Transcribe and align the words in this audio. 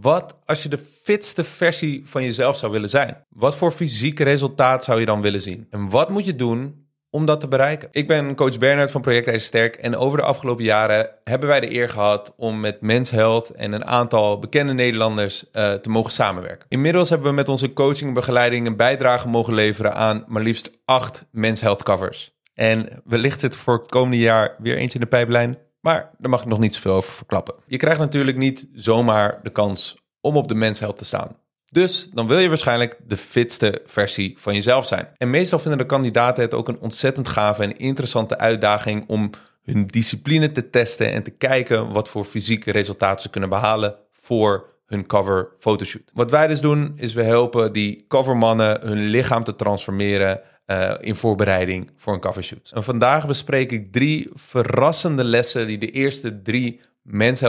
Wat 0.00 0.38
als 0.44 0.62
je 0.62 0.68
de 0.68 0.78
fitste 0.78 1.44
versie 1.44 2.06
van 2.06 2.22
jezelf 2.22 2.56
zou 2.56 2.72
willen 2.72 2.88
zijn? 2.88 3.24
Wat 3.28 3.56
voor 3.56 3.72
fysiek 3.72 4.18
resultaat 4.18 4.84
zou 4.84 5.00
je 5.00 5.06
dan 5.06 5.20
willen 5.20 5.40
zien? 5.40 5.66
En 5.70 5.88
wat 5.90 6.08
moet 6.08 6.24
je 6.24 6.36
doen 6.36 6.86
om 7.10 7.26
dat 7.26 7.40
te 7.40 7.48
bereiken? 7.48 7.88
Ik 7.92 8.06
ben 8.06 8.34
coach 8.34 8.58
Bernard 8.58 8.90
van 8.90 9.00
Project 9.00 9.26
IJzer 9.26 9.46
Sterk 9.46 9.74
en 9.76 9.96
over 9.96 10.18
de 10.18 10.24
afgelopen 10.24 10.64
jaren 10.64 11.10
hebben 11.24 11.48
wij 11.48 11.60
de 11.60 11.74
eer 11.74 11.88
gehad 11.88 12.34
om 12.36 12.60
met 12.60 12.80
Mens 12.80 13.10
Health 13.10 13.50
en 13.50 13.72
een 13.72 13.84
aantal 13.84 14.38
bekende 14.38 14.72
Nederlanders 14.72 15.44
uh, 15.52 15.72
te 15.72 15.88
mogen 15.88 16.12
samenwerken. 16.12 16.66
Inmiddels 16.68 17.08
hebben 17.08 17.28
we 17.28 17.34
met 17.34 17.48
onze 17.48 17.72
coaching 17.72 18.08
en 18.08 18.14
begeleiding 18.14 18.66
een 18.66 18.76
bijdrage 18.76 19.28
mogen 19.28 19.54
leveren 19.54 19.94
aan 19.94 20.24
maar 20.26 20.42
liefst 20.42 20.70
acht 20.84 21.28
Mens 21.30 21.60
Health 21.60 21.82
covers. 21.82 22.36
En 22.54 23.02
wellicht 23.04 23.40
zit 23.40 23.56
voor 23.56 23.78
het 23.78 23.90
komende 23.90 24.18
jaar 24.18 24.56
weer 24.58 24.76
eentje 24.76 24.98
in 24.98 25.04
de 25.04 25.10
pijplijn. 25.10 25.58
Maar 25.88 26.10
daar 26.18 26.30
mag 26.30 26.40
ik 26.40 26.46
nog 26.46 26.58
niet 26.58 26.74
zoveel 26.74 26.92
over 26.94 27.12
verklappen. 27.12 27.54
Je 27.66 27.76
krijgt 27.76 28.00
natuurlijk 28.00 28.36
niet 28.36 28.66
zomaar 28.72 29.40
de 29.42 29.50
kans 29.50 29.96
om 30.20 30.36
op 30.36 30.48
de 30.48 30.54
mensheld 30.54 30.98
te 30.98 31.04
staan. 31.04 31.36
Dus 31.70 32.08
dan 32.12 32.26
wil 32.26 32.38
je 32.38 32.48
waarschijnlijk 32.48 33.00
de 33.06 33.16
fitste 33.16 33.80
versie 33.84 34.34
van 34.38 34.54
jezelf 34.54 34.86
zijn. 34.86 35.08
En 35.16 35.30
meestal 35.30 35.58
vinden 35.58 35.78
de 35.78 35.86
kandidaten 35.86 36.42
het 36.42 36.54
ook 36.54 36.68
een 36.68 36.80
ontzettend 36.80 37.28
gave 37.28 37.62
en 37.62 37.76
interessante 37.76 38.38
uitdaging 38.38 39.04
om 39.06 39.30
hun 39.62 39.86
discipline 39.86 40.52
te 40.52 40.70
testen 40.70 41.12
en 41.12 41.22
te 41.22 41.30
kijken 41.30 41.92
wat 41.92 42.08
voor 42.08 42.24
fysieke 42.24 42.72
resultaten 42.72 43.20
ze 43.20 43.30
kunnen 43.30 43.50
behalen 43.50 43.94
voor 44.12 44.66
hun 44.86 45.06
cover 45.06 45.48
fotoshoot. 45.58 46.10
Wat 46.12 46.30
wij 46.30 46.46
dus 46.46 46.60
doen 46.60 46.92
is 46.96 47.14
we 47.14 47.22
helpen 47.22 47.72
die 47.72 48.04
covermannen 48.08 48.80
hun 48.86 49.04
lichaam 49.04 49.44
te 49.44 49.56
transformeren 49.56 50.40
uh, 50.70 50.94
in 51.00 51.14
voorbereiding 51.14 51.90
voor 51.96 52.14
een 52.14 52.20
covershoot. 52.20 52.70
En 52.74 52.84
vandaag 52.84 53.26
bespreek 53.26 53.72
ik 53.72 53.92
drie 53.92 54.30
verrassende 54.34 55.24
lessen 55.24 55.66
die 55.66 55.78
de 55.78 55.90
eerste 55.90 56.42
drie 56.42 56.80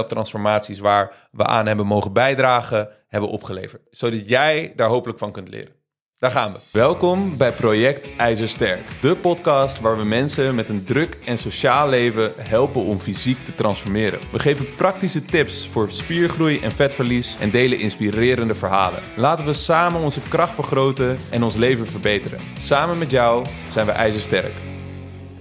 transformaties 0.08 0.80
waar 0.80 1.28
we 1.32 1.46
aan 1.46 1.66
hebben 1.66 1.86
mogen 1.86 2.14
bijdragen, 2.14 2.90
hebben 3.08 3.30
opgeleverd. 3.30 3.82
Zodat 3.90 4.30
jij 4.30 4.74
daar 4.76 4.90
hopelijk 4.90 5.20
van 5.20 5.32
kunt 5.32 5.50
leren. 5.50 5.79
Daar 6.20 6.32
gaan 6.32 6.52
we. 6.52 6.60
Welkom 6.72 7.38
bij 7.38 7.52
Project 7.52 8.10
IJzersterk, 8.18 8.82
de 9.02 9.16
podcast 9.16 9.80
waar 9.80 9.98
we 9.98 10.04
mensen 10.04 10.56
met 10.56 10.70
een 10.70 10.84
druk 10.84 11.18
en 11.26 11.38
sociaal 11.38 11.90
leven 11.90 12.34
helpen 12.38 12.84
om 12.84 13.00
fysiek 13.00 13.46
te 13.46 13.56
transformeren. 13.56 14.20
We 14.32 14.40
geven 14.40 14.76
praktische 14.76 15.26
tips 15.26 15.68
voor 15.68 15.92
spiergroei 15.92 16.60
en 16.60 16.72
vetverlies 16.72 17.38
en 17.40 17.50
delen 17.50 17.80
inspirerende 17.80 18.56
verhalen. 18.56 19.00
Laten 19.16 19.46
we 19.46 19.54
samen 19.54 20.02
onze 20.02 20.22
kracht 20.22 20.54
vergroten 20.54 21.18
en 21.30 21.44
ons 21.44 21.56
leven 21.56 21.88
verbeteren. 21.88 22.40
Samen 22.62 22.98
met 22.98 23.12
jou 23.12 23.46
zijn 23.72 23.86
we 23.86 23.92
IJzersterk. 23.92 24.54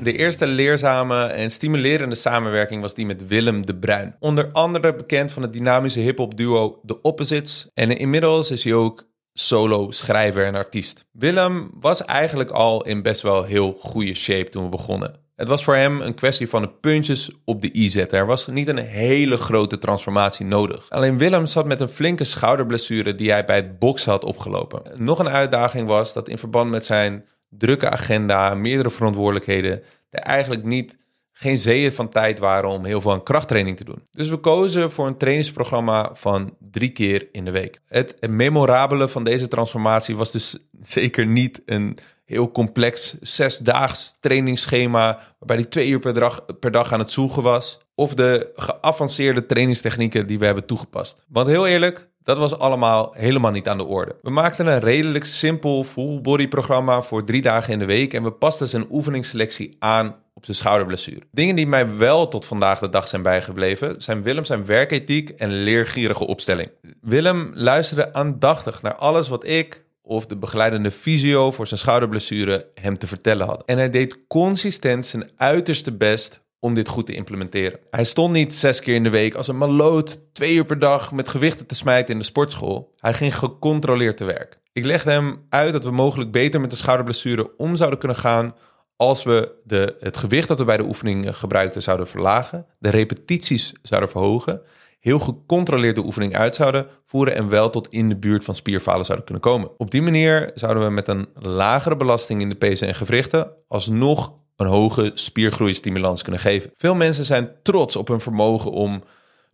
De 0.01 0.17
eerste 0.17 0.47
leerzame 0.47 1.25
en 1.25 1.51
stimulerende 1.51 2.15
samenwerking 2.15 2.83
was 2.83 2.95
die 2.95 3.07
met 3.07 3.27
Willem 3.27 3.67
de 3.67 3.77
Bruin. 3.77 4.17
Onder 4.19 4.49
andere 4.53 4.95
bekend 4.95 5.33
van 5.33 5.43
het 5.43 5.53
dynamische 5.53 6.01
hip-hop 6.01 6.37
duo 6.37 6.81
The 6.87 7.01
Opposites. 7.01 7.71
En 7.75 7.99
inmiddels 7.99 8.51
is 8.51 8.65
hij 8.65 8.75
ook 8.75 9.07
solo 9.39 9.91
schrijver 9.91 10.45
en 10.45 10.55
artiest. 10.55 11.05
Willem 11.13 11.71
was 11.81 12.05
eigenlijk 12.05 12.51
al 12.51 12.85
in 12.85 13.03
best 13.03 13.21
wel 13.21 13.45
heel 13.45 13.73
goede 13.79 14.15
shape 14.15 14.49
toen 14.49 14.63
we 14.63 14.69
begonnen. 14.69 15.27
Het 15.37 15.49
was 15.49 15.65
voor 15.65 15.77
hem 15.77 16.01
een 16.01 16.15
kwestie 16.15 16.49
van 16.49 16.63
de 16.63 16.69
puntjes 16.69 17.31
op 17.45 17.63
de 17.63 17.77
i 17.77 17.91
zetten. 17.91 18.19
Er 18.19 18.27
was 18.27 18.47
niet 18.47 18.69
een 18.69 18.79
hele 18.79 19.37
grote 19.37 19.79
transformatie 19.79 20.47
nodig. 20.47 20.91
Alleen 20.91 21.19
Willem 21.19 21.47
zat 21.47 21.67
met 21.67 21.81
een 21.81 21.89
flinke 21.89 22.25
schouderblessure 22.25 23.15
die 23.15 23.31
hij 23.31 23.45
bij 23.45 23.57
het 23.57 23.79
boksen 23.79 24.11
had 24.11 24.25
opgelopen. 24.25 24.83
Nog 24.95 25.19
een 25.19 25.29
uitdaging 25.29 25.87
was 25.89 26.13
dat 26.13 26.29
in 26.29 26.39
verband 26.39 26.71
met 26.71 26.87
zijn 26.87 27.25
drukke 27.49 27.91
agenda, 27.91 28.55
meerdere 28.55 28.91
verantwoordelijkheden, 28.91 29.83
er 30.11 30.21
eigenlijk 30.21 30.65
niet 30.65 30.99
geen 31.41 31.59
zeeën 31.59 31.93
van 31.93 32.09
tijd 32.09 32.39
waren 32.39 32.71
om 32.71 32.85
heel 32.85 33.01
veel 33.01 33.13
aan 33.13 33.23
krachttraining 33.23 33.77
te 33.77 33.85
doen. 33.85 34.03
Dus 34.11 34.29
we 34.29 34.37
kozen 34.37 34.91
voor 34.91 35.07
een 35.07 35.17
trainingsprogramma 35.17 36.11
van 36.13 36.57
drie 36.71 36.91
keer 36.91 37.29
in 37.33 37.45
de 37.45 37.51
week. 37.51 37.81
Het 37.87 38.29
memorabele 38.29 39.09
van 39.09 39.25
deze 39.25 39.49
transformatie 39.49 40.17
was 40.17 40.33
dus 40.33 40.59
zeker 40.99 41.27
niet 41.27 41.63
een 41.67 41.99
heel 42.25 42.51
complex 42.51 43.19
zesdaags 43.21 44.17
trainingsschema 44.21 45.21
waarbij 45.39 45.57
hij 45.57 45.65
twee 45.65 45.89
uur 45.89 45.99
per 45.99 46.15
dag, 46.15 46.45
per 46.61 46.71
dag 46.71 46.93
aan 46.93 46.99
het 46.99 47.11
zoeken 47.11 47.43
was. 47.43 47.79
Of 47.95 48.15
de 48.15 48.51
geavanceerde 48.55 49.47
trainingstechnieken 49.47 50.27
die 50.27 50.39
we 50.39 50.45
hebben 50.45 50.67
toegepast. 50.67 51.25
Want 51.29 51.49
heel 51.49 51.67
eerlijk, 51.67 52.09
dat 52.29 52.39
was 52.39 52.59
allemaal 52.59 53.13
helemaal 53.17 53.51
niet 53.51 53.69
aan 53.69 53.79
de 53.79 53.87
orde. 53.87 54.17
We 54.23 54.31
maakten 54.31 54.67
een 54.67 54.81
redelijk 54.81 55.25
simpel 55.25 55.85
full 55.85 56.21
body 56.21 56.49
programma 56.49 57.03
voor 57.03 57.25
drie 57.25 57.43
dagen 57.43 57.73
in 57.73 57.79
de 57.79 57.85
week 57.85 58.15
en 58.15 58.23
we 58.23 58.33
pasten 58.33 58.69
zijn 58.69 58.87
oefeningsselectie 58.91 59.77
aan 59.79 60.17
op 60.35 60.45
zijn 60.45 60.57
schouderblessure. 60.57 61.21
Dingen 61.31 61.57
die 61.57 61.67
mij 61.67 61.97
wel 61.97 62.29
tot 62.29 62.45
vandaag 62.45 62.79
de 62.79 62.89
dag 62.89 63.09
zijn 63.09 63.23
bijgebleven 63.23 64.03
zijn 64.03 64.23
Willem 64.23 64.45
zijn 64.45 64.67
werkethiek 64.67 65.31
en 65.31 65.63
leergierige 65.63 66.27
opstelling. 66.27 66.71
Willem 67.01 67.51
luisterde 67.55 68.13
aandachtig 68.13 68.83
naar 68.83 68.95
alles 68.95 69.29
wat 69.29 69.47
ik 69.47 69.85
of 70.03 70.27
de 70.27 70.37
begeleidende 70.37 70.91
fysio 70.91 71.51
voor 71.51 71.67
zijn 71.67 71.81
schouderblessure 71.81 72.67
hem 72.75 72.99
te 72.99 73.07
vertellen 73.07 73.47
had. 73.47 73.63
En 73.65 73.79
hij 73.79 73.91
deed 73.91 74.27
consistent 74.27 75.07
zijn 75.07 75.31
uiterste 75.37 75.93
best 75.93 76.47
om 76.61 76.75
dit 76.75 76.89
goed 76.89 77.07
te 77.07 77.15
implementeren. 77.15 77.81
Hij 77.91 78.05
stond 78.05 78.33
niet 78.33 78.55
zes 78.55 78.81
keer 78.81 78.95
in 78.95 79.03
de 79.03 79.11
week 79.11 79.35
als 79.35 79.49
een 79.49 79.59
maloot 79.59 80.21
twee 80.33 80.55
uur 80.55 80.65
per 80.65 80.79
dag 80.79 81.13
met 81.13 81.29
gewichten 81.29 81.67
te 81.67 81.75
smijten 81.75 82.13
in 82.13 82.19
de 82.19 82.25
sportschool. 82.25 82.93
Hij 82.97 83.13
ging 83.13 83.37
gecontroleerd 83.37 84.17
te 84.17 84.25
werk. 84.25 84.59
Ik 84.73 84.85
legde 84.85 85.11
hem 85.11 85.47
uit 85.49 85.73
dat 85.73 85.85
we 85.85 85.91
mogelijk 85.91 86.31
beter 86.31 86.61
met 86.61 86.71
de 86.71 86.77
schouderblessure 86.77 87.57
om 87.57 87.77
zouden 87.77 87.99
kunnen 87.99 88.17
gaan 88.17 88.55
als 88.97 89.23
we 89.23 89.53
de, 89.65 89.97
het 89.99 90.17
gewicht 90.17 90.49
dat 90.49 90.59
we 90.59 90.65
bij 90.65 90.77
de 90.77 90.83
oefening 90.83 91.37
gebruikten 91.37 91.83
zouden 91.83 92.07
verlagen, 92.07 92.67
de 92.79 92.91
repetities 92.91 93.73
zouden 93.83 94.11
verhogen, 94.11 94.63
heel 95.01 95.19
gecontroleerd 95.19 95.97
de 95.97 96.05
oefening 96.05 96.37
uit 96.37 96.55
zouden 96.55 96.87
voeren 97.05 97.35
en 97.35 97.49
wel 97.49 97.71
tot 97.71 97.89
in 97.89 98.09
de 98.09 98.17
buurt 98.17 98.45
van 98.45 98.55
spierfalen 98.55 99.05
zouden 99.05 99.27
kunnen 99.27 99.45
komen. 99.45 99.71
Op 99.79 99.91
die 99.91 100.03
manier 100.03 100.51
zouden 100.55 100.85
we 100.85 100.91
met 100.91 101.09
een 101.09 101.29
lagere 101.35 101.97
belasting 101.97 102.41
in 102.41 102.49
de 102.49 102.55
pezen 102.55 102.89
en 102.89 102.95
gewrichten 102.95 103.51
alsnog 103.69 104.33
een 104.59 104.67
hoge 104.67 105.11
spiergroeistimulans 105.15 106.23
kunnen 106.23 106.41
geven. 106.41 106.71
Veel 106.75 106.95
mensen 106.95 107.25
zijn 107.25 107.51
trots 107.63 107.97
op 107.97 108.09
hun 108.09 108.21
vermogen 108.21 108.71
om 108.71 109.03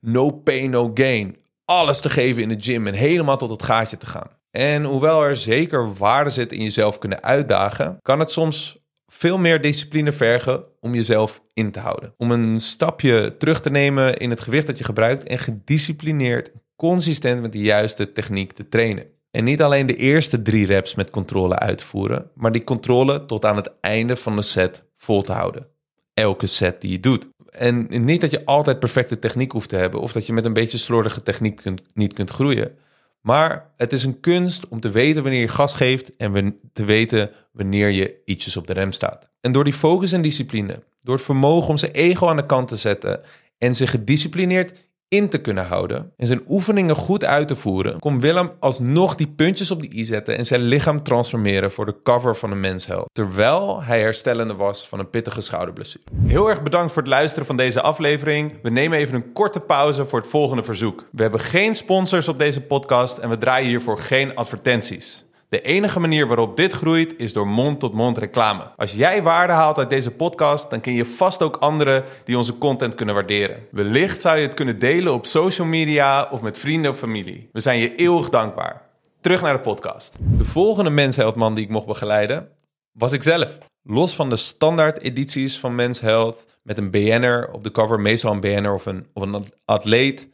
no 0.00 0.30
pain, 0.30 0.70
no 0.70 0.90
gain, 0.94 1.36
alles 1.64 2.00
te 2.00 2.08
geven 2.08 2.42
in 2.42 2.48
de 2.48 2.60
gym 2.60 2.86
en 2.86 2.94
helemaal 2.94 3.36
tot 3.36 3.50
het 3.50 3.62
gaatje 3.62 3.96
te 3.96 4.06
gaan. 4.06 4.30
En 4.50 4.84
hoewel 4.84 5.22
er 5.22 5.36
zeker 5.36 5.94
waarde 5.94 6.30
zit 6.30 6.52
in 6.52 6.62
jezelf 6.62 6.98
kunnen 6.98 7.22
uitdagen, 7.22 7.98
kan 8.02 8.18
het 8.18 8.30
soms 8.30 8.84
veel 9.06 9.38
meer 9.38 9.60
discipline 9.60 10.12
vergen 10.12 10.64
om 10.80 10.94
jezelf 10.94 11.42
in 11.52 11.70
te 11.70 11.80
houden. 11.80 12.14
Om 12.16 12.30
een 12.30 12.60
stapje 12.60 13.36
terug 13.38 13.60
te 13.60 13.70
nemen 13.70 14.16
in 14.16 14.30
het 14.30 14.40
gewicht 14.40 14.66
dat 14.66 14.78
je 14.78 14.84
gebruikt 14.84 15.26
en 15.26 15.38
gedisciplineerd, 15.38 16.52
consistent 16.76 17.40
met 17.40 17.52
de 17.52 17.58
juiste 17.58 18.12
techniek 18.12 18.52
te 18.52 18.68
trainen. 18.68 19.06
En 19.30 19.44
niet 19.44 19.62
alleen 19.62 19.86
de 19.86 19.96
eerste 19.96 20.42
drie 20.42 20.66
reps 20.66 20.94
met 20.94 21.10
controle 21.10 21.58
uitvoeren, 21.58 22.30
maar 22.34 22.52
die 22.52 22.64
controle 22.64 23.24
tot 23.24 23.44
aan 23.44 23.56
het 23.56 23.70
einde 23.80 24.16
van 24.16 24.36
de 24.36 24.42
set 24.42 24.84
vol 25.04 25.22
te 25.22 25.32
houden. 25.32 25.66
Elke 26.14 26.46
set 26.46 26.80
die 26.80 26.90
je 26.90 27.00
doet. 27.00 27.28
En 27.50 28.04
niet 28.04 28.20
dat 28.20 28.30
je 28.30 28.44
altijd 28.44 28.78
perfecte 28.78 29.18
techniek 29.18 29.52
hoeft 29.52 29.68
te 29.68 29.76
hebben 29.76 30.00
of 30.00 30.12
dat 30.12 30.26
je 30.26 30.32
met 30.32 30.44
een 30.44 30.52
beetje 30.52 30.78
slordige 30.78 31.22
techniek 31.22 31.56
kunt, 31.56 31.82
niet 31.94 32.12
kunt 32.12 32.30
groeien. 32.30 32.78
Maar 33.20 33.70
het 33.76 33.92
is 33.92 34.04
een 34.04 34.20
kunst 34.20 34.68
om 34.68 34.80
te 34.80 34.90
weten 34.90 35.22
wanneer 35.22 35.40
je 35.40 35.48
gas 35.48 35.74
geeft 35.74 36.16
en 36.16 36.60
te 36.72 36.84
weten 36.84 37.30
wanneer 37.52 37.88
je 37.88 38.22
ietsjes 38.24 38.56
op 38.56 38.66
de 38.66 38.72
rem 38.72 38.92
staat. 38.92 39.28
En 39.40 39.52
door 39.52 39.64
die 39.64 39.72
focus 39.72 40.12
en 40.12 40.22
discipline, 40.22 40.82
door 41.02 41.14
het 41.14 41.24
vermogen 41.24 41.70
om 41.70 41.76
zijn 41.76 41.92
ego 41.92 42.28
aan 42.28 42.36
de 42.36 42.46
kant 42.46 42.68
te 42.68 42.76
zetten 42.76 43.20
en 43.58 43.74
zich 43.74 43.90
gedisciplineerd 43.90 44.88
in 45.14 45.28
te 45.28 45.38
kunnen 45.38 45.66
houden 45.66 46.12
en 46.16 46.26
zijn 46.26 46.42
oefeningen 46.48 46.94
goed 46.94 47.24
uit 47.24 47.48
te 47.48 47.56
voeren, 47.56 47.98
kon 47.98 48.20
Willem 48.20 48.50
alsnog 48.60 49.14
die 49.14 49.26
puntjes 49.26 49.70
op 49.70 49.80
de 49.80 49.96
i 49.96 50.04
zetten 50.04 50.36
en 50.36 50.46
zijn 50.46 50.60
lichaam 50.60 51.02
transformeren 51.02 51.70
voor 51.70 51.86
de 51.86 51.96
cover 52.02 52.36
van 52.36 52.50
een 52.50 52.60
mensheld, 52.60 53.08
terwijl 53.12 53.82
hij 53.82 54.00
herstellende 54.00 54.54
was 54.54 54.88
van 54.88 54.98
een 54.98 55.10
pittige 55.10 55.40
schouderblessure. 55.40 56.04
Heel 56.26 56.48
erg 56.48 56.62
bedankt 56.62 56.92
voor 56.92 57.02
het 57.02 57.10
luisteren 57.10 57.46
van 57.46 57.56
deze 57.56 57.80
aflevering. 57.80 58.52
We 58.62 58.70
nemen 58.70 58.98
even 58.98 59.14
een 59.14 59.32
korte 59.32 59.60
pauze 59.60 60.06
voor 60.06 60.20
het 60.20 60.28
volgende 60.28 60.62
verzoek. 60.62 61.04
We 61.12 61.22
hebben 61.22 61.40
geen 61.40 61.74
sponsors 61.74 62.28
op 62.28 62.38
deze 62.38 62.60
podcast 62.60 63.18
en 63.18 63.28
we 63.28 63.38
draaien 63.38 63.68
hiervoor 63.68 63.98
geen 63.98 64.34
advertenties. 64.34 65.24
De 65.54 65.62
enige 65.62 66.00
manier 66.00 66.26
waarop 66.26 66.56
dit 66.56 66.72
groeit 66.72 67.14
is 67.18 67.32
door 67.32 67.46
mond-tot-mond 67.46 68.18
reclame. 68.18 68.62
Als 68.76 68.92
jij 68.92 69.22
waarde 69.22 69.52
haalt 69.52 69.78
uit 69.78 69.90
deze 69.90 70.10
podcast, 70.10 70.70
dan 70.70 70.80
ken 70.80 70.92
je 70.92 71.04
vast 71.04 71.42
ook 71.42 71.56
anderen 71.56 72.04
die 72.24 72.36
onze 72.36 72.58
content 72.58 72.94
kunnen 72.94 73.14
waarderen. 73.14 73.66
Wellicht 73.70 74.20
zou 74.20 74.36
je 74.36 74.42
het 74.42 74.54
kunnen 74.54 74.78
delen 74.78 75.12
op 75.12 75.26
social 75.26 75.66
media 75.66 76.28
of 76.30 76.42
met 76.42 76.58
vrienden 76.58 76.90
of 76.90 76.98
familie. 76.98 77.48
We 77.52 77.60
zijn 77.60 77.78
je 77.78 77.94
eeuwig 77.94 78.28
dankbaar. 78.28 78.82
Terug 79.20 79.42
naar 79.42 79.52
de 79.52 79.60
podcast. 79.60 80.14
De 80.18 80.44
volgende 80.44 80.90
mensheldman 80.90 81.54
die 81.54 81.64
ik 81.64 81.70
mocht 81.70 81.86
begeleiden 81.86 82.48
was 82.92 83.12
ik 83.12 83.22
zelf. 83.22 83.58
Los 83.82 84.14
van 84.14 84.28
de 84.28 84.36
standaard 84.36 85.00
edities 85.00 85.58
van 85.58 85.74
Mens 85.74 86.00
Health 86.00 86.46
met 86.62 86.78
een 86.78 86.90
BN'er 86.90 87.48
op 87.52 87.64
de 87.64 87.70
cover, 87.70 88.00
meestal 88.00 88.32
een 88.32 88.40
BN'er 88.40 88.74
of 88.74 88.86
een, 88.86 89.06
of 89.12 89.22
een 89.22 89.44
atleet, 89.64 90.28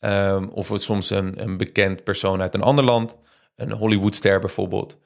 um, 0.00 0.48
of 0.48 0.70
soms 0.74 1.10
een, 1.10 1.42
een 1.42 1.56
bekend 1.56 2.04
persoon 2.04 2.40
uit 2.40 2.54
een 2.54 2.62
ander 2.62 2.84
land 2.84 3.16
een 3.58 3.72
Hollywoodster 3.72 4.40
bijvoorbeeld, 4.40 4.98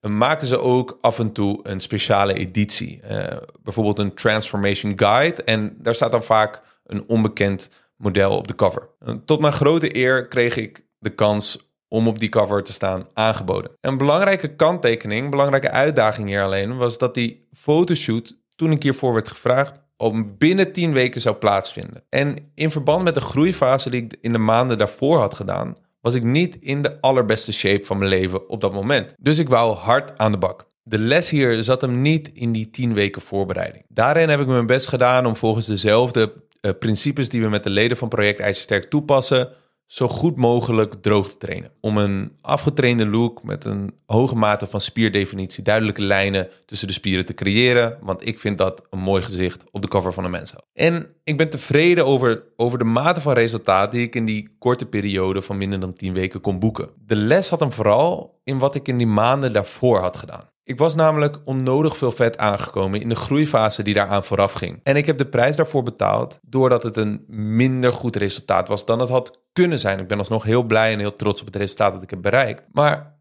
maken 0.00 0.46
ze 0.46 0.58
ook 0.58 0.98
af 1.00 1.18
en 1.18 1.32
toe 1.32 1.60
een 1.62 1.80
speciale 1.80 2.34
editie. 2.34 3.00
Uh, 3.10 3.26
bijvoorbeeld 3.62 3.98
een 3.98 4.14
Transformation 4.14 4.92
Guide. 4.96 5.44
En 5.44 5.76
daar 5.78 5.94
staat 5.94 6.10
dan 6.10 6.22
vaak 6.22 6.62
een 6.86 7.08
onbekend 7.08 7.70
model 7.96 8.36
op 8.36 8.48
de 8.48 8.54
cover. 8.54 8.88
Tot 9.24 9.40
mijn 9.40 9.52
grote 9.52 9.96
eer 9.96 10.28
kreeg 10.28 10.56
ik 10.56 10.86
de 10.98 11.10
kans 11.10 11.70
om 11.88 12.08
op 12.08 12.18
die 12.18 12.28
cover 12.28 12.62
te 12.62 12.72
staan 12.72 13.06
aangeboden. 13.14 13.70
Een 13.80 13.96
belangrijke 13.96 14.54
kanttekening, 14.56 15.30
belangrijke 15.30 15.70
uitdaging 15.70 16.28
hier 16.28 16.42
alleen, 16.42 16.76
was 16.76 16.98
dat 16.98 17.14
die 17.14 17.48
fotoshoot 17.52 18.38
toen 18.56 18.70
een 18.70 18.78
keer 18.78 18.94
voor 18.94 19.12
werd 19.12 19.28
gevraagd 19.28 19.80
om 19.96 20.36
binnen 20.38 20.72
10 20.72 20.92
weken 20.92 21.20
zou 21.20 21.36
plaatsvinden. 21.36 22.04
En 22.08 22.50
in 22.54 22.70
verband 22.70 23.04
met 23.04 23.14
de 23.14 23.20
groeifase 23.20 23.90
die 23.90 24.02
ik 24.02 24.16
in 24.20 24.32
de 24.32 24.38
maanden 24.38 24.78
daarvoor 24.78 25.18
had 25.18 25.34
gedaan, 25.34 25.76
was 26.00 26.14
ik 26.14 26.22
niet 26.22 26.56
in 26.60 26.82
de 26.82 27.00
allerbeste 27.00 27.52
shape 27.52 27.84
van 27.84 27.98
mijn 27.98 28.10
leven 28.10 28.48
op 28.48 28.60
dat 28.60 28.72
moment. 28.72 29.14
Dus 29.18 29.38
ik 29.38 29.48
wou 29.48 29.76
hard 29.76 30.18
aan 30.18 30.32
de 30.32 30.38
bak. 30.38 30.66
De 30.82 30.98
les 30.98 31.30
hier 31.30 31.62
zat 31.62 31.80
hem 31.80 32.02
niet 32.02 32.30
in 32.34 32.52
die 32.52 32.70
10 32.70 32.94
weken 32.94 33.22
voorbereiding. 33.22 33.84
Daarin 33.88 34.28
heb 34.28 34.40
ik 34.40 34.46
mijn 34.46 34.66
best 34.66 34.88
gedaan 34.88 35.26
om 35.26 35.36
volgens 35.36 35.66
dezelfde 35.66 36.32
uh, 36.60 36.70
principes 36.78 37.28
die 37.28 37.40
we 37.40 37.48
met 37.48 37.64
de 37.64 37.70
leden 37.70 37.96
van 37.96 38.08
Project 38.08 38.40
IJzersterk 38.40 38.84
toepassen, 38.84 39.48
zo 39.90 40.08
goed 40.08 40.36
mogelijk 40.36 40.94
droog 40.94 41.28
te 41.28 41.36
trainen. 41.36 41.70
Om 41.80 41.96
een 41.96 42.32
afgetrainde 42.40 43.06
look 43.06 43.42
met 43.42 43.64
een 43.64 43.94
hoge 44.06 44.34
mate 44.34 44.66
van 44.66 44.80
spierdefinitie, 44.80 45.62
duidelijke 45.62 46.02
lijnen 46.02 46.48
tussen 46.64 46.88
de 46.88 46.92
spieren 46.92 47.24
te 47.24 47.34
creëren. 47.34 47.98
Want 48.00 48.26
ik 48.26 48.38
vind 48.38 48.58
dat 48.58 48.82
een 48.90 48.98
mooi 48.98 49.22
gezicht 49.22 49.64
op 49.70 49.82
de 49.82 49.88
cover 49.88 50.12
van 50.12 50.24
een 50.24 50.30
mens. 50.30 50.54
En 50.72 51.06
ik 51.24 51.36
ben 51.36 51.50
tevreden 51.50 52.06
over, 52.06 52.42
over 52.56 52.78
de 52.78 52.84
mate 52.84 53.20
van 53.20 53.32
resultaat 53.32 53.92
die 53.92 54.02
ik 54.02 54.14
in 54.14 54.24
die 54.24 54.56
korte 54.58 54.86
periode 54.86 55.42
van 55.42 55.56
minder 55.56 55.80
dan 55.80 55.92
10 55.92 56.12
weken 56.12 56.40
kon 56.40 56.58
boeken. 56.58 56.90
De 57.06 57.16
les 57.16 57.50
had 57.50 57.60
hem 57.60 57.72
vooral 57.72 58.40
in 58.44 58.58
wat 58.58 58.74
ik 58.74 58.88
in 58.88 58.98
die 58.98 59.06
maanden 59.06 59.52
daarvoor 59.52 59.98
had 59.98 60.16
gedaan. 60.16 60.49
Ik 60.70 60.78
was 60.78 60.94
namelijk 60.94 61.36
onnodig 61.44 61.96
veel 61.96 62.12
vet 62.12 62.38
aangekomen 62.38 63.00
in 63.00 63.08
de 63.08 63.14
groeifase 63.14 63.82
die 63.82 63.94
daaraan 63.94 64.24
vooraf 64.24 64.52
ging. 64.52 64.80
En 64.82 64.96
ik 64.96 65.06
heb 65.06 65.18
de 65.18 65.26
prijs 65.26 65.56
daarvoor 65.56 65.82
betaald 65.82 66.38
doordat 66.42 66.82
het 66.82 66.96
een 66.96 67.24
minder 67.28 67.92
goed 67.92 68.16
resultaat 68.16 68.68
was 68.68 68.84
dan 68.84 68.98
het 68.98 69.08
had 69.08 69.40
kunnen 69.52 69.78
zijn. 69.78 69.98
Ik 69.98 70.06
ben 70.06 70.18
alsnog 70.18 70.44
heel 70.44 70.62
blij 70.62 70.92
en 70.92 70.98
heel 70.98 71.16
trots 71.16 71.40
op 71.40 71.46
het 71.46 71.56
resultaat 71.56 71.92
dat 71.92 72.02
ik 72.02 72.10
heb 72.10 72.22
bereikt. 72.22 72.64
Maar 72.72 73.18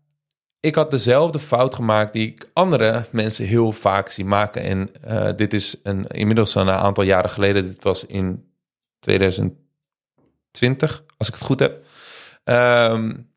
ik 0.59 0.75
had 0.75 0.91
dezelfde 0.91 1.39
fout 1.39 1.75
gemaakt 1.75 2.13
die 2.13 2.27
ik 2.27 2.49
andere 2.53 3.05
mensen 3.11 3.45
heel 3.45 3.71
vaak 3.71 4.09
zie 4.09 4.25
maken. 4.25 4.61
En 4.61 4.89
uh, 5.07 5.29
dit 5.35 5.53
is 5.53 5.79
een, 5.83 6.07
inmiddels 6.07 6.55
een 6.55 6.69
aantal 6.69 7.03
jaren 7.03 7.29
geleden. 7.29 7.67
Dit 7.67 7.83
was 7.83 8.05
in 8.05 8.53
2020, 8.99 11.03
als 11.17 11.27
ik 11.27 11.33
het 11.33 11.43
goed 11.43 11.59
heb. 11.59 11.85
Um, 12.43 13.31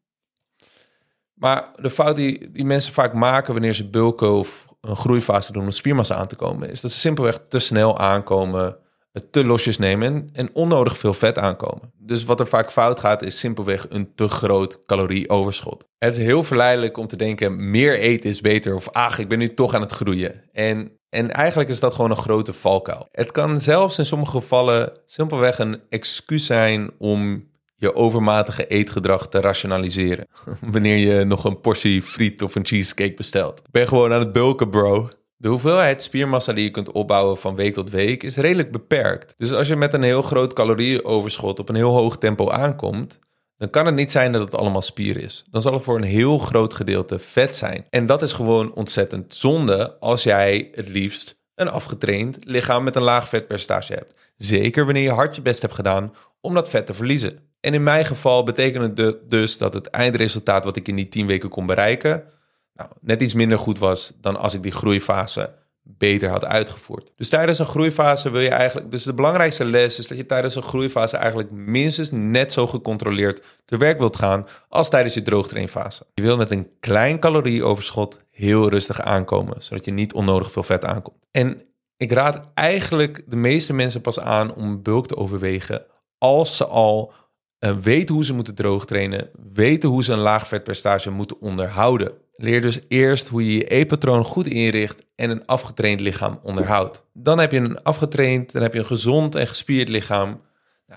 maar 1.43 1.69
de 1.81 1.91
fout 1.91 2.17
die, 2.17 2.50
die 2.50 2.65
mensen 2.65 2.93
vaak 2.93 3.12
maken 3.12 3.53
wanneer 3.53 3.73
ze 3.73 3.89
bulken 3.89 4.33
of 4.33 4.67
een 4.81 4.97
groeifase 4.97 5.53
doen 5.53 5.62
om 5.62 5.71
spiermassa 5.71 6.15
aan 6.15 6.27
te 6.27 6.37
komen, 6.37 6.71
is 6.71 6.81
dat 6.81 6.93
ze 6.93 6.99
simpelweg 6.99 7.41
te 7.49 7.59
snel 7.59 7.99
aankomen, 7.99 8.77
het 9.12 9.33
te 9.33 9.44
losjes 9.44 9.79
nemen 9.79 10.29
en, 10.33 10.50
onnodig 10.53 10.99
veel 10.99 11.15
vet 11.15 11.39
aankomen. 11.39 11.93
Dus 11.99 12.25
wat 12.25 12.41
er 12.41 12.47
vaak 12.47 12.73
fout 12.73 13.00
gaat, 13.00 13.23
is 13.23 13.39
simpelweg 13.39 13.87
een 13.89 14.15
te 14.15 14.29
groot 14.29 14.85
calorieoverschot. 14.87 15.87
Het 15.99 16.17
is 16.17 16.25
heel 16.25 16.43
verleidelijk 16.43 16.97
om 16.97 17.06
te 17.06 17.17
denken: 17.17 17.71
meer 17.71 17.99
eten 17.99 18.31
is 18.31 18.41
beter, 18.41 18.75
of 18.75 18.89
ach, 18.91 19.19
ik 19.19 19.29
ben 19.29 19.39
nu 19.39 19.55
toch 19.55 19.75
aan 19.75 19.81
het 19.81 19.93
groeien. 19.93 20.43
En, 20.53 20.99
en 21.09 21.31
eigenlijk 21.31 21.69
is 21.69 21.81
dat 21.81 21.94
gewoon 21.94 22.11
een 22.11 22.17
grote 22.17 22.53
valkuil. 22.53 23.09
Het 23.11 23.33
kan 23.33 23.61
zelfs 23.61 23.99
in 23.99 24.06
sommige 24.06 24.31
gevallen 24.31 24.93
simpelweg 25.06 25.59
een 25.59 25.81
excuus 25.89 26.47
zijn 26.47 26.91
om 26.99 27.50
je 27.82 27.94
overmatige 27.94 28.67
eetgedrag 28.67 29.29
te 29.29 29.40
rationaliseren. 29.40 30.26
Wanneer 30.73 30.96
je 30.96 31.25
nog 31.25 31.44
een 31.44 31.61
portie 31.61 32.02
friet 32.02 32.43
of 32.43 32.55
een 32.55 32.67
cheesecake 32.67 33.14
bestelt. 33.14 33.62
Ben 33.70 33.88
gewoon 33.88 34.12
aan 34.12 34.19
het 34.19 34.32
bulken, 34.32 34.70
bro. 34.70 35.08
De 35.37 35.49
hoeveelheid 35.49 36.02
spiermassa 36.02 36.52
die 36.52 36.64
je 36.64 36.70
kunt 36.70 36.93
opbouwen 36.93 37.38
van 37.38 37.56
week 37.56 37.75
tot 37.75 37.90
week 37.90 38.23
is 38.23 38.37
redelijk 38.37 38.73
beperkt. 38.73 39.34
Dus 39.38 39.52
als 39.52 39.69
je 39.69 39.76
met 39.76 39.94
een 39.94 40.02
heel 40.02 40.23
groot 40.23 40.52
calorieoverschot 40.52 41.58
op 41.58 41.69
een 41.69 41.75
heel 41.75 41.93
hoog 41.93 42.19
tempo 42.19 42.50
aankomt, 42.50 43.19
dan 43.56 43.70
kan 43.70 43.87
het 43.87 43.94
niet 43.94 44.11
zijn 44.11 44.32
dat 44.32 44.40
het 44.40 44.55
allemaal 44.55 44.82
spier 44.82 45.17
is. 45.17 45.44
Dan 45.50 45.62
zal 45.62 45.73
het 45.73 45.82
voor 45.82 45.96
een 45.96 46.02
heel 46.02 46.38
groot 46.38 46.75
gedeelte 46.75 47.19
vet 47.19 47.56
zijn. 47.56 47.87
En 47.90 48.06
dat 48.06 48.23
is 48.23 48.32
gewoon 48.32 48.75
ontzettend 48.75 49.34
zonde 49.34 49.99
als 49.99 50.23
jij 50.23 50.70
het 50.75 50.88
liefst 50.88 51.40
een 51.55 51.69
afgetraind 51.69 52.38
lichaam 52.44 52.84
met 52.84 52.96
een 52.96 53.02
laag 53.02 53.29
vetpercentage 53.29 53.93
hebt. 53.93 54.14
Zeker 54.37 54.84
wanneer 54.84 55.02
je 55.02 55.11
hard 55.11 55.37
je 55.37 55.43
best 55.43 55.62
hebt 55.62 55.75
gedaan 55.75 56.14
om 56.40 56.55
dat 56.55 56.69
vet 56.69 56.87
te 56.87 56.94
verliezen. 56.94 57.52
En 57.62 57.75
in 57.75 57.82
mijn 57.82 58.05
geval 58.05 58.43
betekent 58.43 58.99
het 58.99 59.31
dus 59.31 59.59
dat 59.59 59.75
het 59.75 59.87
eindresultaat 59.87 60.64
wat 60.64 60.76
ik 60.76 60.88
in 60.88 60.97
die 60.97 61.09
10 61.09 61.26
weken 61.26 61.49
kon 61.49 61.67
bereiken, 61.67 62.25
nou, 62.75 62.91
net 63.00 63.23
iets 63.23 63.35
minder 63.35 63.59
goed 63.59 63.79
was 63.79 64.12
dan 64.20 64.37
als 64.37 64.55
ik 64.55 64.62
die 64.62 64.73
groeifase 64.73 65.55
beter 65.82 66.29
had 66.29 66.44
uitgevoerd. 66.44 67.12
Dus 67.17 67.29
tijdens 67.29 67.59
een 67.59 67.67
groeifase 67.67 68.31
wil 68.31 68.41
je 68.41 68.49
eigenlijk, 68.49 68.91
dus 68.91 69.03
de 69.03 69.14
belangrijkste 69.14 69.64
les 69.64 69.99
is 69.99 70.06
dat 70.06 70.19
je 70.19 70.26
tijdens 70.26 70.55
een 70.55 70.62
groeifase 70.62 71.17
eigenlijk 71.17 71.50
minstens 71.50 72.11
net 72.11 72.53
zo 72.53 72.67
gecontroleerd 72.67 73.44
te 73.65 73.76
werk 73.76 73.99
wilt 73.99 74.17
gaan 74.17 74.47
als 74.69 74.91
tijdens 74.91 75.15
je 75.15 75.23
droogtrainfase. 75.23 76.06
Je 76.15 76.23
wil 76.23 76.37
met 76.37 76.50
een 76.50 76.70
klein 76.81 77.19
calorieoverschot 77.19 78.19
heel 78.31 78.69
rustig 78.69 79.00
aankomen, 79.00 79.62
zodat 79.62 79.85
je 79.85 79.93
niet 79.93 80.12
onnodig 80.12 80.53
veel 80.53 80.62
vet 80.62 80.85
aankomt. 80.85 81.17
En 81.31 81.62
ik 81.97 82.12
raad 82.12 82.41
eigenlijk 82.55 83.23
de 83.26 83.37
meeste 83.37 83.73
mensen 83.73 84.00
pas 84.00 84.20
aan 84.20 84.55
om 84.55 84.82
bulk 84.82 85.06
te 85.06 85.17
overwegen 85.17 85.87
als 86.19 86.56
ze 86.56 86.67
al 86.67 87.12
weten 87.70 88.14
hoe 88.14 88.25
ze 88.25 88.35
moeten 88.35 88.55
droogtrainen, 88.55 89.31
weten 89.53 89.88
hoe 89.88 90.05
ze 90.05 90.12
een 90.12 90.19
laag 90.19 90.49
vetpercentage 90.49 91.11
moeten 91.11 91.41
onderhouden. 91.41 92.12
Leer 92.32 92.61
dus 92.61 92.81
eerst 92.88 93.29
hoe 93.29 93.47
je 93.47 93.56
je 93.56 93.64
eetpatroon 93.64 94.25
goed 94.25 94.47
inricht 94.47 95.05
en 95.14 95.31
een 95.31 95.47
afgetraind 95.47 96.00
lichaam 96.00 96.38
onderhoudt. 96.43 97.05
Dan 97.12 97.38
heb 97.38 97.53
je 97.53 97.59
een 97.59 97.82
afgetraind, 97.82 98.53
dan 98.53 98.62
heb 98.62 98.73
je 98.73 98.79
een 98.79 98.85
gezond 98.85 99.35
en 99.35 99.47
gespierd 99.47 99.88
lichaam. 99.88 100.41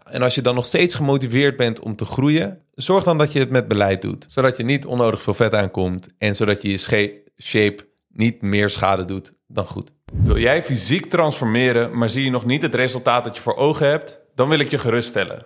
En 0.03 0.21
als 0.21 0.35
je 0.35 0.41
dan 0.41 0.55
nog 0.55 0.65
steeds 0.65 0.95
gemotiveerd 0.95 1.55
bent 1.55 1.79
om 1.79 1.95
te 1.95 2.05
groeien, 2.05 2.61
zorg 2.73 3.03
dan 3.03 3.17
dat 3.17 3.31
je 3.31 3.39
het 3.39 3.49
met 3.49 3.67
beleid 3.67 4.01
doet. 4.01 4.25
Zodat 4.29 4.57
je 4.57 4.63
niet 4.63 4.85
onnodig 4.85 5.21
veel 5.21 5.33
vet 5.33 5.55
aankomt 5.55 6.07
en 6.17 6.35
zodat 6.35 6.61
je 6.61 6.69
je 6.69 7.23
shape 7.41 7.87
niet 8.07 8.41
meer 8.41 8.69
schade 8.69 9.05
doet 9.05 9.33
dan 9.47 9.65
goed. 9.65 9.91
Wil 10.13 10.37
jij 10.37 10.63
fysiek 10.63 11.05
transformeren, 11.05 11.97
maar 11.97 12.09
zie 12.09 12.23
je 12.23 12.29
nog 12.29 12.45
niet 12.45 12.61
het 12.61 12.75
resultaat 12.75 13.23
dat 13.23 13.35
je 13.35 13.41
voor 13.41 13.55
ogen 13.55 13.87
hebt? 13.87 14.19
Dan 14.35 14.49
wil 14.49 14.59
ik 14.59 14.69
je 14.69 14.77
geruststellen. 14.77 15.45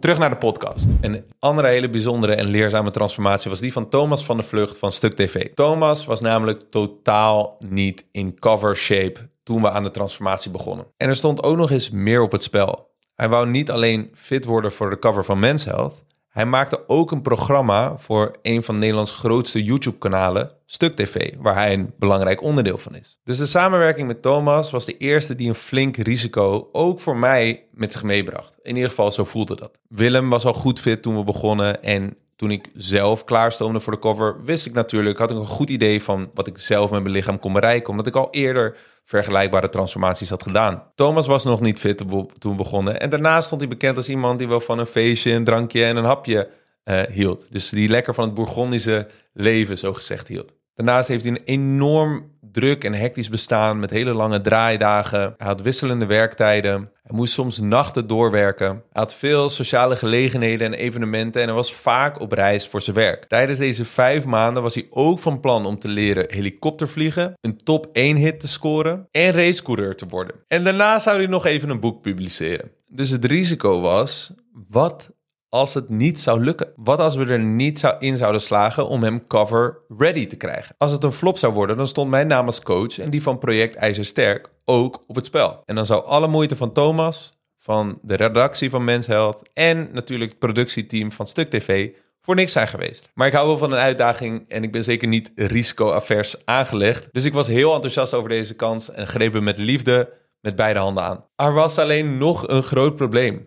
Terug 0.00 0.18
naar 0.18 0.30
de 0.30 0.36
podcast. 0.36 0.86
Een 1.00 1.24
andere 1.38 1.68
hele 1.68 1.90
bijzondere 1.90 2.34
en 2.34 2.46
leerzame 2.46 2.90
transformatie 2.90 3.50
was 3.50 3.60
die 3.60 3.72
van 3.72 3.88
Thomas 3.88 4.24
van 4.24 4.36
de 4.36 4.42
Vlucht 4.42 4.78
van 4.78 4.92
Stuk 4.92 5.16
TV. 5.16 5.54
Thomas 5.54 6.06
was 6.06 6.20
namelijk 6.20 6.62
totaal 6.70 7.60
niet 7.68 8.06
in 8.12 8.38
cover 8.38 8.76
shape 8.76 9.30
toen 9.42 9.62
we 9.62 9.70
aan 9.70 9.82
de 9.82 9.90
transformatie 9.90 10.50
begonnen. 10.50 10.86
En 10.96 11.08
er 11.08 11.16
stond 11.16 11.42
ook 11.42 11.56
nog 11.56 11.70
eens 11.70 11.90
meer 11.90 12.22
op 12.22 12.32
het 12.32 12.42
spel. 12.42 12.94
Hij 13.14 13.28
wou 13.28 13.48
niet 13.48 13.70
alleen 13.70 14.10
fit 14.12 14.44
worden 14.44 14.72
voor 14.72 14.90
de 14.90 14.98
cover 14.98 15.24
van 15.24 15.38
Men's 15.38 15.64
Health, 15.64 16.02
hij 16.36 16.46
maakte 16.46 16.88
ook 16.88 17.10
een 17.10 17.22
programma 17.22 17.98
voor 17.98 18.36
een 18.42 18.62
van 18.62 18.78
Nederlands 18.78 19.10
grootste 19.10 19.64
YouTube-kanalen, 19.64 20.50
Stuk 20.66 20.94
TV, 20.94 21.34
waar 21.38 21.54
hij 21.54 21.72
een 21.72 21.92
belangrijk 21.98 22.42
onderdeel 22.42 22.78
van 22.78 22.94
is. 22.94 23.18
Dus 23.24 23.38
de 23.38 23.46
samenwerking 23.46 24.06
met 24.06 24.22
Thomas 24.22 24.70
was 24.70 24.84
de 24.84 24.96
eerste 24.96 25.34
die 25.34 25.48
een 25.48 25.54
flink 25.54 25.96
risico 25.96 26.68
ook 26.72 27.00
voor 27.00 27.16
mij 27.16 27.66
met 27.72 27.92
zich 27.92 28.02
meebracht. 28.02 28.56
In 28.62 28.74
ieder 28.74 28.90
geval, 28.90 29.12
zo 29.12 29.24
voelde 29.24 29.56
dat. 29.56 29.78
Willem 29.88 30.30
was 30.30 30.44
al 30.44 30.54
goed 30.54 30.80
fit 30.80 31.02
toen 31.02 31.16
we 31.16 31.24
begonnen 31.24 31.82
en 31.82 32.16
toen 32.36 32.50
ik 32.50 32.68
zelf 32.74 33.24
klaarstoomde 33.24 33.80
voor 33.80 33.92
de 33.92 33.98
cover, 33.98 34.44
wist 34.44 34.66
ik 34.66 34.72
natuurlijk, 34.72 35.18
had 35.18 35.30
ik 35.30 35.36
een 35.36 35.46
goed 35.46 35.70
idee 35.70 36.02
van 36.02 36.30
wat 36.34 36.46
ik 36.46 36.58
zelf 36.58 36.90
met 36.90 37.02
mijn 37.02 37.14
lichaam 37.14 37.38
kon 37.38 37.52
bereiken, 37.52 37.90
omdat 37.90 38.06
ik 38.06 38.14
al 38.14 38.28
eerder 38.30 38.76
vergelijkbare 39.04 39.68
transformaties 39.68 40.30
had 40.30 40.42
gedaan. 40.42 40.82
Thomas 40.94 41.26
was 41.26 41.44
nog 41.44 41.60
niet 41.60 41.78
fit 41.78 41.98
toen 41.98 42.28
we 42.38 42.54
begonnen. 42.54 43.00
En 43.00 43.10
daarna 43.10 43.40
stond 43.40 43.60
hij 43.60 43.70
bekend 43.70 43.96
als 43.96 44.08
iemand 44.08 44.38
die 44.38 44.48
wel 44.48 44.60
van 44.60 44.78
een 44.78 44.86
feestje, 44.86 45.32
een 45.32 45.44
drankje 45.44 45.84
en 45.84 45.96
een 45.96 46.04
hapje 46.04 46.48
uh, 46.84 47.00
hield. 47.02 47.46
Dus 47.50 47.68
die 47.68 47.88
lekker 47.88 48.14
van 48.14 48.24
het 48.24 48.34
Bourgondische 48.34 49.08
leven, 49.32 49.78
zo 49.78 49.92
gezegd, 49.92 50.28
hield. 50.28 50.52
Daarnaast 50.74 51.08
heeft 51.08 51.24
hij 51.24 51.32
een 51.32 51.44
enorm 51.44 52.35
druk 52.56 52.84
en 52.84 52.94
hectisch 52.94 53.28
bestaan 53.28 53.78
met 53.78 53.90
hele 53.90 54.14
lange 54.14 54.40
draaidagen. 54.40 55.34
Hij 55.36 55.46
had 55.46 55.62
wisselende 55.62 56.06
werktijden. 56.06 56.90
Hij 57.02 57.16
moest 57.16 57.32
soms 57.32 57.60
nachten 57.60 58.06
doorwerken. 58.06 58.68
Hij 58.68 58.82
had 59.02 59.14
veel 59.14 59.48
sociale 59.48 59.96
gelegenheden 59.96 60.66
en 60.66 60.78
evenementen 60.78 61.42
en 61.42 61.54
was 61.54 61.74
vaak 61.74 62.20
op 62.20 62.32
reis 62.32 62.68
voor 62.68 62.82
zijn 62.82 62.96
werk. 62.96 63.24
Tijdens 63.24 63.58
deze 63.58 63.84
vijf 63.84 64.24
maanden 64.24 64.62
was 64.62 64.74
hij 64.74 64.86
ook 64.90 65.18
van 65.18 65.40
plan 65.40 65.66
om 65.66 65.78
te 65.78 65.88
leren 65.88 66.26
helikoptervliegen, 66.28 67.34
een 67.40 67.56
top 67.56 67.88
1 67.92 68.16
hit 68.16 68.40
te 68.40 68.48
scoren 68.48 69.08
en 69.10 69.32
racecoureur 69.32 69.96
te 69.96 70.06
worden. 70.06 70.34
En 70.48 70.64
daarna 70.64 70.98
zou 70.98 71.16
hij 71.16 71.26
nog 71.26 71.46
even 71.46 71.70
een 71.70 71.80
boek 71.80 72.02
publiceren. 72.02 72.70
Dus 72.92 73.10
het 73.10 73.24
risico 73.24 73.80
was, 73.80 74.32
wat 74.68 75.10
als 75.56 75.74
het 75.74 75.88
niet 75.88 76.20
zou 76.20 76.44
lukken? 76.44 76.72
Wat 76.76 76.98
als 76.98 77.14
we 77.16 77.24
er 77.24 77.38
niet 77.38 77.78
zou 77.78 77.96
in 77.98 78.16
zouden 78.16 78.40
slagen 78.40 78.88
om 78.88 79.02
hem 79.02 79.26
cover 79.26 79.78
ready 79.98 80.26
te 80.26 80.36
krijgen? 80.36 80.74
Als 80.78 80.92
het 80.92 81.04
een 81.04 81.12
flop 81.12 81.38
zou 81.38 81.52
worden, 81.52 81.76
dan 81.76 81.88
stond 81.88 82.10
mijn 82.10 82.26
naam 82.26 82.46
als 82.46 82.62
coach 82.62 82.98
en 82.98 83.10
die 83.10 83.22
van 83.22 83.38
project 83.38 83.74
IJzersterk 83.74 84.48
ook 84.64 85.04
op 85.06 85.16
het 85.16 85.26
spel. 85.26 85.62
En 85.64 85.74
dan 85.74 85.86
zou 85.86 86.04
alle 86.04 86.28
moeite 86.28 86.56
van 86.56 86.72
Thomas, 86.72 87.38
van 87.58 87.98
de 88.02 88.14
redactie 88.14 88.70
van 88.70 88.84
Mensheld 88.84 89.50
en 89.52 89.88
natuurlijk 89.92 90.30
het 90.30 90.38
productieteam 90.38 91.12
van 91.12 91.26
Stuk 91.26 91.48
TV 91.48 91.90
voor 92.20 92.34
niks 92.34 92.52
zijn 92.52 92.68
geweest. 92.68 93.10
Maar 93.14 93.26
ik 93.26 93.32
hou 93.32 93.46
wel 93.46 93.58
van 93.58 93.72
een 93.72 93.78
uitdaging 93.78 94.48
en 94.48 94.62
ik 94.62 94.72
ben 94.72 94.84
zeker 94.84 95.08
niet 95.08 95.32
risico-avers 95.34 96.44
aangelegd. 96.44 97.08
Dus 97.12 97.24
ik 97.24 97.32
was 97.32 97.46
heel 97.46 97.74
enthousiast 97.74 98.14
over 98.14 98.28
deze 98.28 98.54
kans 98.54 98.90
en 98.90 99.06
greep 99.06 99.32
hem 99.32 99.44
met 99.44 99.58
liefde 99.58 100.12
met 100.40 100.56
beide 100.56 100.78
handen 100.78 101.04
aan. 101.04 101.24
Er 101.36 101.52
was 101.52 101.78
alleen 101.78 102.18
nog 102.18 102.48
een 102.48 102.62
groot 102.62 102.96
probleem. 102.96 103.46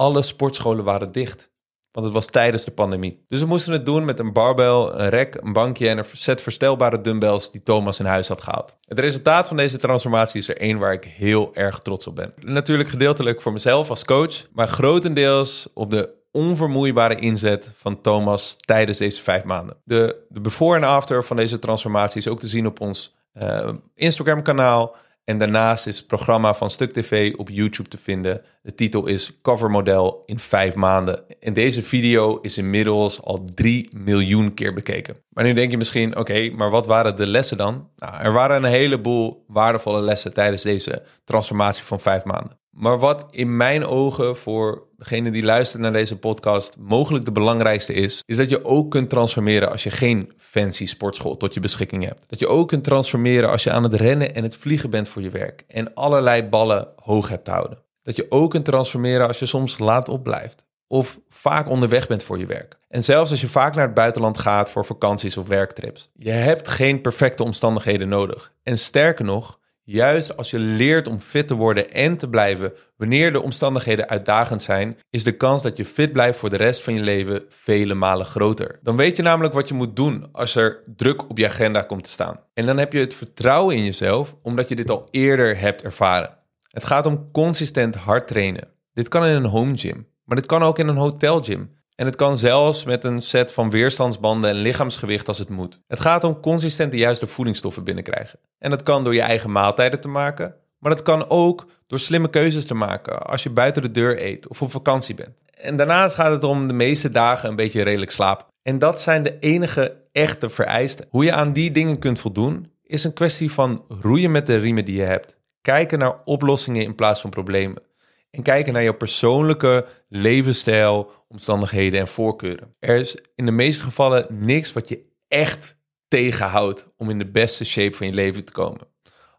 Alle 0.00 0.22
sportscholen 0.22 0.84
waren 0.84 1.12
dicht. 1.12 1.50
Want 1.90 2.06
het 2.06 2.14
was 2.14 2.26
tijdens 2.26 2.64
de 2.64 2.70
pandemie. 2.70 3.24
Dus 3.28 3.40
we 3.40 3.46
moesten 3.46 3.72
het 3.72 3.86
doen 3.86 4.04
met 4.04 4.18
een 4.18 4.32
barbel, 4.32 5.00
een 5.00 5.08
rek, 5.08 5.34
een 5.34 5.52
bankje 5.52 5.88
en 5.88 5.98
een 5.98 6.04
set 6.12 6.40
verstelbare 6.40 7.00
dumbbells 7.00 7.50
die 7.50 7.62
Thomas 7.62 7.98
in 7.98 8.04
huis 8.04 8.28
had 8.28 8.42
gehaald. 8.42 8.76
Het 8.80 8.98
resultaat 8.98 9.48
van 9.48 9.56
deze 9.56 9.76
transformatie 9.76 10.40
is 10.40 10.48
er 10.48 10.56
één 10.56 10.78
waar 10.78 10.92
ik 10.92 11.04
heel 11.04 11.50
erg 11.54 11.78
trots 11.78 12.06
op 12.06 12.14
ben. 12.14 12.32
Natuurlijk 12.36 12.88
gedeeltelijk 12.88 13.42
voor 13.42 13.52
mezelf 13.52 13.90
als 13.90 14.04
coach, 14.04 14.46
maar 14.52 14.68
grotendeels 14.68 15.68
op 15.74 15.90
de 15.90 16.14
onvermoeibare 16.30 17.14
inzet 17.14 17.72
van 17.74 18.00
Thomas 18.00 18.56
tijdens 18.56 18.98
deze 18.98 19.22
vijf 19.22 19.44
maanden. 19.44 19.76
De, 19.84 20.26
de 20.28 20.40
before 20.40 20.76
en 20.76 20.84
after 20.84 21.24
van 21.24 21.36
deze 21.36 21.58
transformatie 21.58 22.18
is 22.18 22.28
ook 22.28 22.40
te 22.40 22.48
zien 22.48 22.66
op 22.66 22.80
ons 22.80 23.16
uh, 23.34 23.68
Instagram 23.94 24.42
kanaal. 24.42 24.96
En 25.28 25.38
daarnaast 25.38 25.86
is 25.86 25.98
het 25.98 26.06
programma 26.06 26.54
van 26.54 26.70
Stuk 26.70 26.92
TV 26.92 27.34
op 27.36 27.48
YouTube 27.48 27.88
te 27.88 27.98
vinden. 27.98 28.42
De 28.62 28.74
titel 28.74 29.06
is 29.06 29.38
Covermodel 29.42 30.22
in 30.24 30.38
vijf 30.38 30.74
maanden. 30.74 31.40
En 31.40 31.52
deze 31.52 31.82
video 31.82 32.38
is 32.40 32.58
inmiddels 32.58 33.22
al 33.22 33.44
3 33.54 33.88
miljoen 33.96 34.54
keer 34.54 34.74
bekeken. 34.74 35.16
Maar 35.28 35.44
nu 35.44 35.52
denk 35.52 35.70
je 35.70 35.76
misschien, 35.76 36.16
oké, 36.16 36.50
maar 36.50 36.70
wat 36.70 36.86
waren 36.86 37.16
de 37.16 37.26
lessen 37.26 37.56
dan? 37.56 37.88
Nou, 37.96 38.22
er 38.22 38.32
waren 38.32 38.56
een 38.56 38.70
heleboel 38.70 39.44
waardevolle 39.46 40.00
lessen 40.00 40.34
tijdens 40.34 40.62
deze 40.62 41.02
transformatie 41.24 41.84
van 41.84 42.00
vijf 42.00 42.24
maanden. 42.24 42.58
Maar 42.78 42.98
wat 42.98 43.26
in 43.30 43.56
mijn 43.56 43.86
ogen 43.86 44.36
voor 44.36 44.86
degene 44.96 45.30
die 45.30 45.44
luistert 45.44 45.82
naar 45.82 45.92
deze 45.92 46.18
podcast 46.18 46.76
mogelijk 46.78 47.24
de 47.24 47.32
belangrijkste 47.32 47.92
is, 47.92 48.22
is 48.26 48.36
dat 48.36 48.48
je 48.48 48.64
ook 48.64 48.90
kunt 48.90 49.10
transformeren 49.10 49.70
als 49.70 49.82
je 49.82 49.90
geen 49.90 50.32
fancy 50.36 50.86
sportschool 50.86 51.36
tot 51.36 51.54
je 51.54 51.60
beschikking 51.60 52.04
hebt. 52.04 52.24
Dat 52.28 52.38
je 52.38 52.48
ook 52.48 52.68
kunt 52.68 52.84
transformeren 52.84 53.50
als 53.50 53.62
je 53.62 53.70
aan 53.70 53.82
het 53.82 53.94
rennen 53.94 54.34
en 54.34 54.42
het 54.42 54.56
vliegen 54.56 54.90
bent 54.90 55.08
voor 55.08 55.22
je 55.22 55.30
werk 55.30 55.64
en 55.68 55.94
allerlei 55.94 56.42
ballen 56.42 56.88
hoog 56.96 57.28
hebt 57.28 57.46
houden. 57.46 57.78
Dat 58.02 58.16
je 58.16 58.26
ook 58.28 58.50
kunt 58.50 58.64
transformeren 58.64 59.26
als 59.26 59.38
je 59.38 59.46
soms 59.46 59.78
laat 59.78 60.08
opblijft 60.08 60.66
of 60.86 61.20
vaak 61.28 61.68
onderweg 61.68 62.06
bent 62.06 62.22
voor 62.22 62.38
je 62.38 62.46
werk. 62.46 62.78
En 62.88 63.04
zelfs 63.04 63.30
als 63.30 63.40
je 63.40 63.48
vaak 63.48 63.74
naar 63.74 63.86
het 63.86 63.94
buitenland 63.94 64.38
gaat 64.38 64.70
voor 64.70 64.84
vakanties 64.84 65.36
of 65.36 65.48
werktrips. 65.48 66.10
Je 66.14 66.30
hebt 66.30 66.68
geen 66.68 67.00
perfecte 67.00 67.42
omstandigheden 67.42 68.08
nodig. 68.08 68.52
En 68.62 68.78
sterker 68.78 69.24
nog, 69.24 69.58
Juist 69.90 70.36
als 70.36 70.50
je 70.50 70.58
leert 70.58 71.06
om 71.06 71.18
fit 71.18 71.46
te 71.46 71.54
worden 71.54 71.90
en 71.90 72.16
te 72.16 72.28
blijven 72.28 72.72
wanneer 72.96 73.32
de 73.32 73.42
omstandigheden 73.42 74.08
uitdagend 74.08 74.62
zijn, 74.62 74.98
is 75.10 75.24
de 75.24 75.36
kans 75.36 75.62
dat 75.62 75.76
je 75.76 75.84
fit 75.84 76.12
blijft 76.12 76.38
voor 76.38 76.50
de 76.50 76.56
rest 76.56 76.82
van 76.82 76.94
je 76.94 77.00
leven 77.00 77.44
vele 77.48 77.94
malen 77.94 78.26
groter. 78.26 78.78
Dan 78.82 78.96
weet 78.96 79.16
je 79.16 79.22
namelijk 79.22 79.54
wat 79.54 79.68
je 79.68 79.74
moet 79.74 79.96
doen 79.96 80.26
als 80.32 80.54
er 80.54 80.82
druk 80.96 81.28
op 81.30 81.38
je 81.38 81.46
agenda 81.46 81.82
komt 81.82 82.04
te 82.04 82.10
staan. 82.10 82.40
En 82.54 82.66
dan 82.66 82.78
heb 82.78 82.92
je 82.92 82.98
het 82.98 83.14
vertrouwen 83.14 83.76
in 83.76 83.84
jezelf 83.84 84.36
omdat 84.42 84.68
je 84.68 84.76
dit 84.76 84.90
al 84.90 85.08
eerder 85.10 85.58
hebt 85.58 85.82
ervaren. 85.82 86.36
Het 86.70 86.84
gaat 86.84 87.06
om 87.06 87.28
consistent 87.32 87.94
hard 87.94 88.26
trainen. 88.26 88.68
Dit 88.92 89.08
kan 89.08 89.24
in 89.24 89.34
een 89.34 89.44
home 89.44 89.76
gym, 89.76 90.06
maar 90.24 90.36
dit 90.36 90.46
kan 90.46 90.62
ook 90.62 90.78
in 90.78 90.88
een 90.88 90.96
hotelgym. 90.96 91.76
En 91.98 92.06
het 92.06 92.16
kan 92.16 92.36
zelfs 92.36 92.84
met 92.84 93.04
een 93.04 93.20
set 93.20 93.52
van 93.52 93.70
weerstandsbanden 93.70 94.50
en 94.50 94.56
lichaamsgewicht 94.56 95.28
als 95.28 95.38
het 95.38 95.48
moet. 95.48 95.80
Het 95.86 96.00
gaat 96.00 96.24
om 96.24 96.40
consistent 96.40 96.90
de 96.90 96.96
juiste 96.96 97.26
voedingsstoffen 97.26 97.84
binnenkrijgen. 97.84 98.38
En 98.58 98.70
dat 98.70 98.82
kan 98.82 99.04
door 99.04 99.14
je 99.14 99.20
eigen 99.20 99.52
maaltijden 99.52 100.00
te 100.00 100.08
maken, 100.08 100.54
maar 100.78 100.94
dat 100.94 101.02
kan 101.02 101.28
ook 101.28 101.66
door 101.86 101.98
slimme 101.98 102.30
keuzes 102.30 102.66
te 102.66 102.74
maken 102.74 103.22
als 103.22 103.42
je 103.42 103.50
buiten 103.50 103.82
de 103.82 103.90
deur 103.90 104.22
eet 104.22 104.48
of 104.48 104.62
op 104.62 104.70
vakantie 104.70 105.14
bent. 105.14 105.36
En 105.50 105.76
daarnaast 105.76 106.14
gaat 106.14 106.30
het 106.30 106.44
om 106.44 106.68
de 106.68 106.74
meeste 106.74 107.10
dagen 107.10 107.48
een 107.48 107.56
beetje 107.56 107.82
redelijk 107.82 108.10
slapen. 108.10 108.46
En 108.62 108.78
dat 108.78 109.00
zijn 109.00 109.22
de 109.22 109.38
enige 109.38 109.96
echte 110.12 110.50
vereisten. 110.50 111.06
Hoe 111.10 111.24
je 111.24 111.32
aan 111.32 111.52
die 111.52 111.70
dingen 111.70 111.98
kunt 111.98 112.18
voldoen, 112.18 112.72
is 112.82 113.04
een 113.04 113.12
kwestie 113.12 113.52
van 113.52 113.84
roeien 114.00 114.30
met 114.30 114.46
de 114.46 114.56
riemen 114.56 114.84
die 114.84 114.96
je 114.96 115.02
hebt. 115.02 115.36
Kijken 115.62 115.98
naar 115.98 116.20
oplossingen 116.24 116.82
in 116.82 116.94
plaats 116.94 117.20
van 117.20 117.30
problemen 117.30 117.82
en 118.30 118.42
kijken 118.42 118.72
naar 118.72 118.82
jouw 118.82 118.96
persoonlijke 118.96 119.86
levensstijl, 120.08 121.10
omstandigheden 121.28 122.00
en 122.00 122.08
voorkeuren. 122.08 122.74
Er 122.78 122.96
is 122.96 123.16
in 123.34 123.46
de 123.46 123.52
meeste 123.52 123.82
gevallen 123.82 124.26
niks 124.30 124.72
wat 124.72 124.88
je 124.88 125.06
echt 125.28 125.78
tegenhoudt 126.08 126.88
om 126.96 127.10
in 127.10 127.18
de 127.18 127.30
beste 127.30 127.64
shape 127.64 127.96
van 127.96 128.06
je 128.06 128.12
leven 128.12 128.44
te 128.44 128.52
komen. 128.52 128.86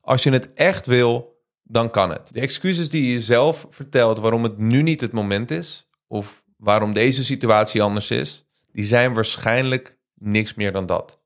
Als 0.01 0.23
je 0.23 0.31
het 0.31 0.53
echt 0.53 0.85
wil, 0.85 1.43
dan 1.63 1.91
kan 1.91 2.09
het. 2.09 2.33
De 2.33 2.39
excuses 2.39 2.89
die 2.89 3.03
je 3.03 3.11
jezelf 3.11 3.67
vertelt 3.69 4.19
waarom 4.19 4.43
het 4.43 4.57
nu 4.57 4.81
niet 4.81 5.01
het 5.01 5.11
moment 5.11 5.51
is, 5.51 5.89
of 6.07 6.43
waarom 6.57 6.93
deze 6.93 7.23
situatie 7.23 7.81
anders 7.81 8.11
is, 8.11 8.45
die 8.71 8.83
zijn 8.83 9.13
waarschijnlijk 9.13 9.97
niks 10.13 10.53
meer 10.53 10.71
dan 10.71 10.85
dat. 10.85 11.21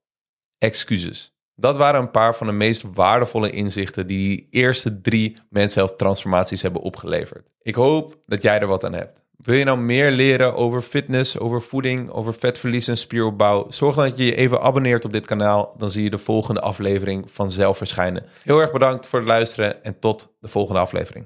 Excuses. 0.58 1.33
Dat 1.56 1.78
waren 1.78 2.02
een 2.02 2.12
paar 2.12 2.36
van 2.36 2.48
de 2.48 2.54
meest 2.54 2.84
waardevolle 2.94 3.50
inzichten 3.50 4.08
die 4.08 4.28
die 4.28 4.48
eerste 4.50 5.02
drie 5.02 5.38
Men's 5.50 5.78
transformaties 5.98 6.62
hebben 6.62 6.82
opgeleverd. 6.82 7.48
Ik 7.62 7.76
hoop 7.76 8.18
dat 8.26 8.42
jij 8.42 8.60
er 8.60 8.68
wat 8.68 8.86
aan 8.86 8.94
hebt. 8.94 9.22
Wil 9.38 9.56
je 9.56 9.64
nou 9.64 9.78
meer 9.78 10.12
leren 10.12 10.56
over 10.56 10.82
fitness, 10.82 11.40
over 11.40 11.62
voeding, 11.62 12.10
over 12.10 12.34
vetverlies 12.34 12.88
en 12.88 12.98
spieropbouw? 12.98 13.66
Zorg 13.70 13.96
dan 13.96 14.06
dat 14.06 14.18
je 14.18 14.26
je 14.26 14.36
even 14.36 14.62
abonneert 14.62 15.06
op 15.06 15.12
dit 15.12 15.26
kanaal. 15.26 15.74
Dan 15.78 15.90
zie 15.90 16.04
je 16.04 16.10
de 16.10 16.18
volgende 16.18 16.60
aflevering 16.60 17.32
vanzelf 17.32 17.78
verschijnen. 17.78 18.26
Heel 18.44 18.60
erg 18.60 18.72
bedankt 18.72 19.08
voor 19.08 19.20
het 19.20 19.28
luisteren 19.28 19.84
en 19.84 20.00
tot 20.00 20.34
de 20.40 20.48
volgende 20.48 20.80
aflevering. 20.82 21.26